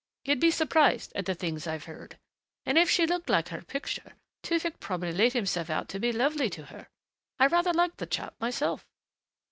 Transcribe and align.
You'd 0.25 0.39
be 0.39 0.49
surprised 0.49 1.11
at 1.13 1.25
the 1.27 1.35
things 1.35 1.67
I've 1.67 1.83
heard. 1.83 2.17
And 2.65 2.75
if 2.79 2.89
she 2.89 3.05
looked 3.05 3.29
like 3.29 3.49
her 3.49 3.61
picture 3.61 4.13
Tewfick 4.41 4.79
probably 4.79 5.11
laid 5.11 5.33
himself 5.33 5.69
out 5.69 5.87
to 5.89 5.99
be 5.99 6.11
lovely 6.11 6.49
to 6.49 6.65
her.... 6.73 6.87
I 7.37 7.45
rather 7.45 7.71
like 7.71 7.97
the 7.97 8.07
chap, 8.07 8.33
myself." 8.41 8.87